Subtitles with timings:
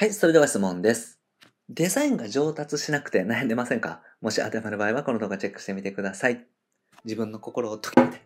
[0.00, 1.18] はい、それでは質問です。
[1.68, 4.00] デザインが上達しなくて 悩んでませんか？
[4.20, 6.46] もし当てはまる場合はこの動画チェックしてみてください。
[7.04, 8.22] 自分の心を解きめて。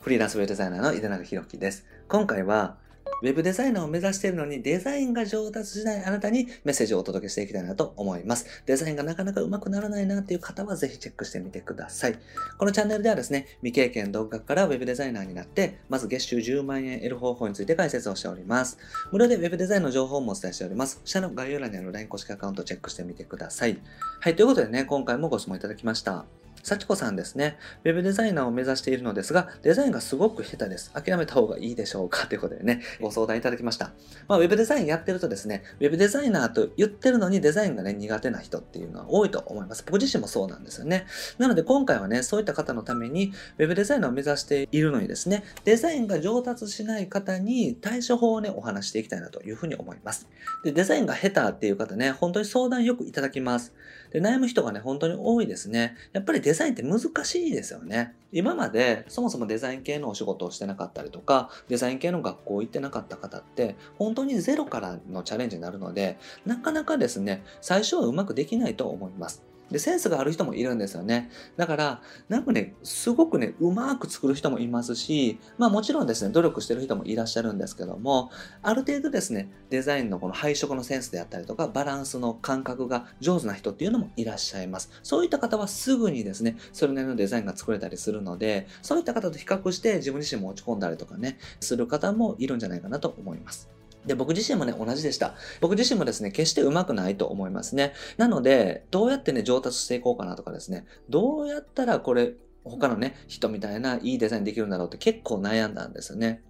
[0.00, 1.86] フリーランスウェブデザイナーの井出永弘樹です。
[2.08, 2.78] 今回は、
[3.20, 8.62] ウェブデザイナーを目指しているのにデザインが上達しないあなたにメッセージをお届けしていきたいなと思います。
[8.66, 12.18] デザインがなかなか上手くならないなっていう方はぜひチェックしてみてください。
[12.58, 18.78] このチャンネルではですね、未経験独学からウェブデザイナーになって、まず月収10万円得る方法について解説をしております。
[19.10, 21.00] 無料でウェブデザインの情報もお伝えしております。
[21.04, 23.78] 下の概要欄にある LINE 公式アカウントをチェックしてみてください。
[24.20, 26.26] はい、ということでね、今回もご質問いただきました。
[26.62, 27.58] 幸子さんですね。
[27.84, 30.92] ウェブデザイナーを目指しているのですが、デザインがすごく下手です。
[30.92, 33.92] 諦めた方がいいでしょうかということでね、ご相談いただきました。
[34.26, 39.84] まあ、ウェブデザインやってるとですね、ウェブデザイナーと言ってるのにデザインがね、苦手な人っていうのは多いと思います。
[39.86, 41.06] 僕自身もそうなんですよね。
[41.38, 50.28] なので今回はね、そういった方のために、ウェブデザイナーを目指しているのにですね、デザインが上達しない方に対処法をね、お話していきたいなというふうに思います。
[50.64, 53.74] で、デザインが下手っていう方ね、本当に相談よくいただきます。
[54.10, 55.96] で、悩む人がね、本当に多いですね。
[56.12, 58.14] やっぱりデザインって難しいですよね。
[58.32, 66.16] 今までそもそもデザイン系のお仕事をしてなかったりとか、デザイン系の学校行ってなかった方って、本当にゼロからのチャレンジになるので、
[66.46, 69.44] なかなかですね、最初はうまくできないと思います。
[69.70, 71.30] で、センスがある人もいるんですよね。
[71.56, 78.30] だから、なんかね、すごくね、うまく作る人もいますし、まあもちろんですね、努力してる人もいらっしゃるんですけども、
[78.62, 84.90] ある程度ですね、デザインのこの配色のセンスであったりとか、バランスの感覚が上手な人っていうのもいらっしゃいます。
[85.02, 93.77] そういった方はすぐにですね、それなりのデザインが作れたりするので、そういった方と比較して自分自身も落ち込んだりとかね、する方もいるんじゃないかなと思います。
[94.08, 95.34] で、僕自身もね、同じでした。
[95.60, 97.92] 僕自身もですね、決して上手くないと思いますね。
[98.16, 102.32] なので、どうやってね、上達していこうかなとかですね、どうやったらこれ、
[102.64, 106.42] 他のね、人みたいないいデザインできるんだろうって結構悩んだんですよね。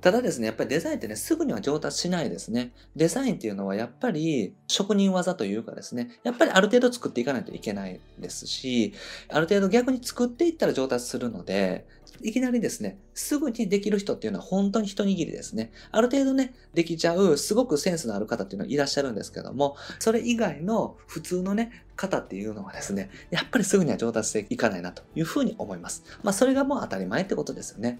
[0.00, 2.72] ただですね、やっぱりデザインってね、すぐには上達しないですね。
[2.94, 8.94] デザインっていうのはやっぱり職人技というかですね、やっぱりある程度作っていかないといけないですし、
[9.28, 11.86] ある程度逆に作っていったら上達するので、
[12.22, 15.72] いきなりですね、すぐにできる人っていうのは本当に一握りですね。
[15.90, 26.02] ある程度ね、できちゃう、すごくセンスのある方っていうのはいらっしゃるんですけども、それ以外の普通のね、方っていうのはですね、やっぱりすぐには上達していかないなというふうに思います。
[26.22, 27.98] まあ、それがもう当たり前ってことですよね。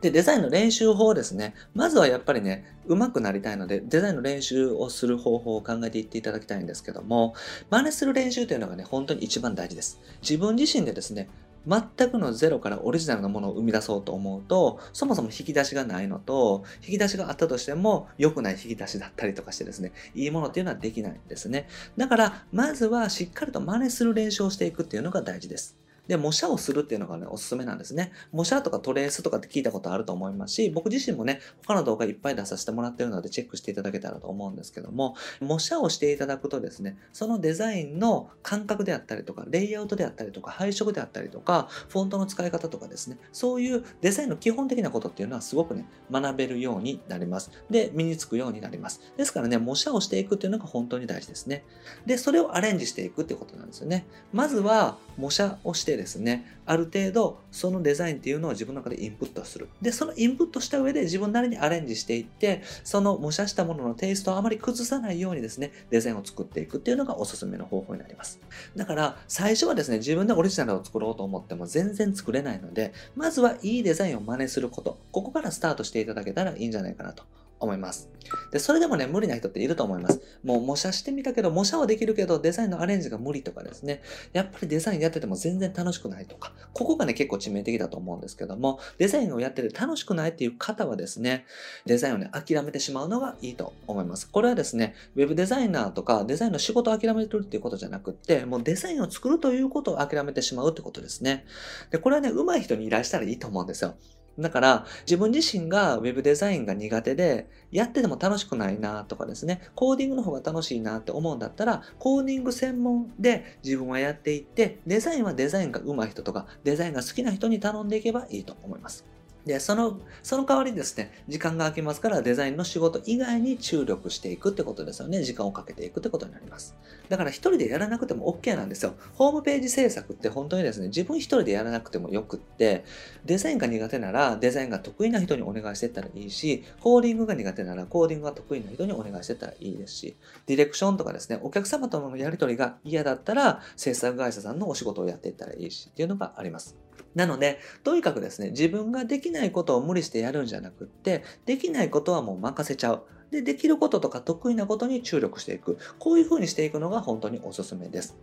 [0.00, 1.54] で、デザインの練習法ですね。
[1.74, 7.34] まずはやっぱりね、上手くなりたいので、デザインの練習をする方法を考えていっていただきたいんですけども、
[7.70, 10.00] 真似する練習というのがね、本当に一番大事です。
[10.20, 11.28] 自分自身でですね、
[11.66, 21.68] 全くのゼロからオリジナルなものを生み出そうと思うと、そもそも引き出しがないのと、引き出しがあったとしても、良くない引き出しだったりとかしてですね、いいものっていうのはできないんですね。
[21.96, 25.76] だから、まずはしっかりと真似する練習をしていくっていうのが大事です。
[26.06, 28.12] で、模写をするっていうのがね、おすすめなんですね。
[28.32, 47.50] 模写とかトレースとかって聞いたことあると思いますし、僕自身もね、他の動画いっぱい出させてもらってるのでチェックしていただけたらと思うんですけども、模写をしていただくとですね、そのデザインの感覚であったりとか、レイアウトであったりとか、配色であったりとか、フォントの使い方とかですね、そういうデザインの基本的なことっていうのはすごくね、学べるようになります。
[47.70, 49.00] で、身につくようになります。
[49.16, 51.64] ですからね、模写をしていくっていうのが本当に大事ですね。
[52.04, 54.06] で、それをアレンジしていくってことなんですよね。
[54.32, 59.68] まずは模写をしてですね、ある程度そのデザインっていうのを自分の中でインプットする。
[59.82, 68.40] で、そのインプットした上で自分なりにアレンジしていって、その模写したもののテイストをあまり崩さないようにですね、デザインを作っていくっていうのがおすすめの方法になります。
[68.76, 77.24] だから、最初はですね、自分でオリジナルを作ろうと思っても全然作れないので、まずはいいデザインを真似すること、ここからスタートしていただけたらいいんじゃないかなと
[77.64, 78.08] 思います。
[78.50, 80.20] で、それでもね、無理な人っていると思います。
[80.42, 84.02] もう模写してみたけど、模写はできるけど、デザインのアレンジが無理とかですね。
[84.32, 91.44] やっぱりデザインやってても全然楽しくないとか、ここがね、結構致命的だと思うんですけども、デザインをやってて楽しくないっていう方はですね、
[91.86, 94.28] デザインをね、諦めてしまうのがいいと思います。
[94.28, 101.44] これはですね、ウェブデザイナーとかデザインの仕事を諦めてるっていうことじゃなくって、もうデザインを作るということを諦めてしまうってことですね。
[101.90, 103.94] で、これはね、上手い人に依頼したらいいと思うんですよ。
[104.38, 119.13] だから、自分自身が Web デザインが苦手で、やってても楽しくないなとかですね、コーディングの方が楽しいなって思うんだったら、コーディング専門で自分はやっていって、デザインはデザインが上手い人とか、デザインが好きな人に頼んでいけばいいと思います。
[119.46, 125.22] で、その、その代わりにですね、時間が空きますから、デザインの仕事以外に注力していくってことですよね。
[125.22, 126.74] 時間をかけていくってことになります。
[127.10, 128.94] だから一人でやらなくても OK なんですよ。
[129.14, 132.84] ホームページ制作って本当にですね、自分一人でやらなくてもよくって、
[133.26, 146.83] デザインが苦手なら、デザインが得意な人にお願いしていったらいいし、コーディングが苦手なら、コーディングが得意な人にお願いしていったらいいですし、ディレクションとかですね、お客様とのやり取りが嫌だったら、制作会社さんのお仕事をやっていったらいいし、っていうのがあります。
[147.14, 153.04] なので、とにかくですね、自分ができないことを無理してやるんじゃなくって、できないことはもう任せちゃう。
[153.30, 155.78] で、できることとか得意なことに注力していく。
[155.98, 158.16] こういう風にしていくのが本当におすすめです。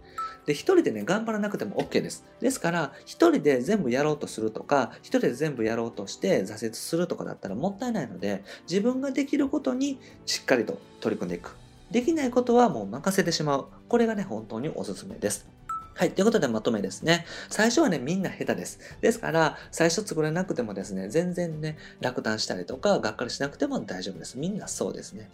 [0.45, 2.23] で、一人でね、頑張らなくても OK です。
[2.39, 11.55] ですから、一人で全部やろうとするとか、一人で全部やろうとして挫折するとかだったらもったいないので、自分ができることにしっかりと取り組んでいく。
[11.91, 13.65] できないことはもう任せてしまう。
[13.89, 15.49] これがね、本当におすすめです。
[15.93, 16.11] はい。
[16.11, 17.25] ということでまとめですね。
[17.49, 18.79] 最初はね、みんな下手です。
[19.01, 24.37] ですから、最初作れなくてもですね、全然ね、落胆したりとか、がっかりしなくても大丈夫です。
[24.37, 25.29] みんなそうですね。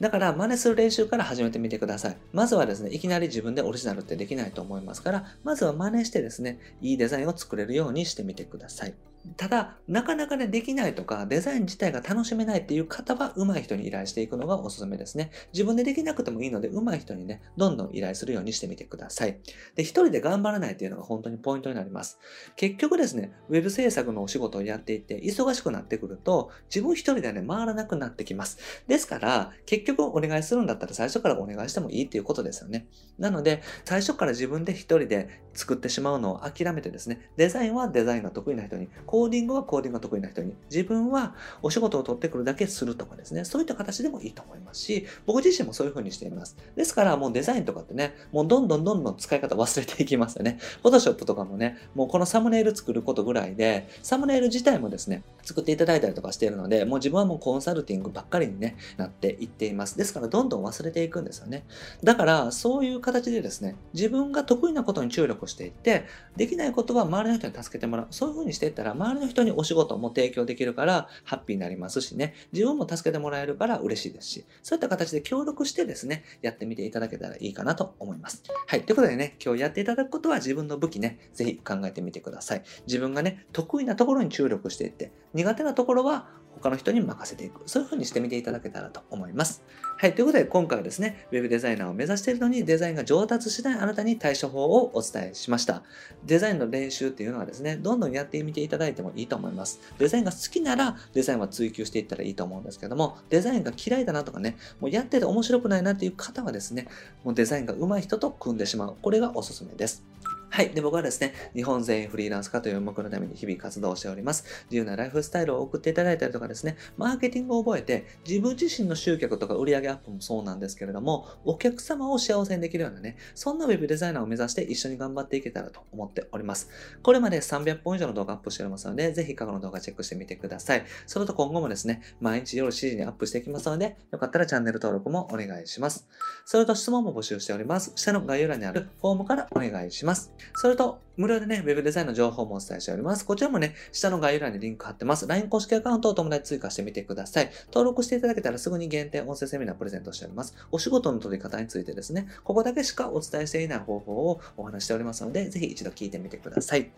[0.00, 2.16] だから、真似する練習から始めてみてください。
[2.32, 8.94] まずはですね、いきなり自分でオリジナルってできないと思いますから、まずは真似してですね、いいデザインを作れるようにしてみてください。
[9.36, 15.30] ただ、なかなかね、できないとか、デザイン自体が楽しめないっていう方は、上手い人に依頼していくのがおすすめですね。
[15.52, 19.38] 自分でできなくてもいいので、上手い人にね、どんどん依頼するようにしてみてください。
[19.74, 22.18] で、一人で頑張らないっていうのが本当にポイントになります。
[22.56, 28.58] 結局ですね、ウェブ制作のお仕事をやっていて、忙しくなってくると、自分一人でね、回らなくなってきます。
[28.88, 32.86] ですから、結局お願いするんだったら最初からお願いしてもいいっていうことですよね。
[33.18, 46.56] なので、最初から自分で一人で作ってしまうのを諦めてですね、デザインはデザインが得意な人に、コーディングはコーディングが得意な人に、自分はお仕事を取ってくるだけするとかですね、そういった形でもいいと思いますし、僕自身もそういう風にしています。
[46.76, 50.60] ですから、もうデザインとかってね、もうどんどんどんどん使い方忘れていきますよね。
[50.80, 59.98] フォトショップとかもね、もうこのサムネイル作ることぐらいで、サムネイル自体もですね、作っていただいたりとかしているので、もう自分はもうコンサルティングばっかりに、ね、なっていっています。
[59.98, 61.64] ですから、どんどん忘れていくんですよね。
[62.04, 66.04] だから、そういう形でですね、自分が得意なことに注力していって、
[66.36, 68.06] できないことは周りの人に助けてもらう。
[68.10, 78.42] そういう風にしていったら、周りの人にお仕事も提供できるから、ハッピーになりますしね、自分も助けてもらえるから嬉しいですし、そういった形で協力してですね、やってみていただけたらいいかなと思います。
[78.66, 78.82] はい。
[78.82, 82.62] ということでね、今日やっていただくことは自分の武器ね、ぜひ考えてみてください。
[82.86, 86.28] 自分がね、得意なところに注力していって、苦手なところは
[86.60, 87.62] 他の人に任せていく。
[87.66, 89.62] そういう風にしてみていただけたらと思います。
[89.96, 90.14] はい。
[90.14, 95.82] ということで、今回はですね、ウェブデザイナーを目指しているのに、デザインが上達しないあなたに対処法をお伝えしました。
[96.24, 99.80] デザインの練習っていうのはですね、どんどんやってみていただいてもいいと思います。
[99.98, 106.88] デザインが好きなら、デザインは追求していったらいいと思うんですけども、デザインが嫌いだなとかね、もうやってて面白くないなっていう方はですね、
[107.24, 108.96] もうデザインが上手い人と組んでしまう。
[109.00, 110.09] これがおすすめです。
[110.52, 110.70] はい。
[110.70, 114.44] で、僕はですね、日本全員フリーランス化という目のために日々活動しております。
[114.64, 126.68] 自由なライフスタイルを送っていただいたりとかですね、マーケティングを覚えて、自分自身の集客とか売上アップもそうなんですけれども、お客様を幸せにできるようなね、そんな web デザイナーを目指して一緒に頑張っていけたらと思っております。
[127.02, 130.84] これまで300本以上の動画アップしておりますので、ぜひ過去の動画チェックしてみてください。
[131.06, 136.08] それと今後もですね、毎日夜7時にアップしていきますので、よかったらチャンネル登録もお願いします。
[136.44, 137.92] それと質問も募集しております。
[137.94, 140.32] 下の概要欄にあるフォームからお願いします。
[140.56, 143.26] それと、無料でね、Web デザインの情報もお伝えしております。
[143.26, 145.26] こちらもね、下の概要欄にリンク貼ってます。
[145.26, 147.50] LINE 公式アカウントを友達追加してみてください。
[147.66, 150.54] 登録していただけたらすぐに限定音声セミナープレゼントしております。
[150.72, 156.90] お仕事の取り方についてですね、ここだけしかお伝えしていない方法をお話しておりますので、ぜひ一度聞いてみてください。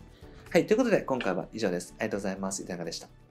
[0.50, 1.94] はい、ということで今回は以上です。
[1.98, 2.62] ありがとうございます。
[2.62, 3.21] いかがでした？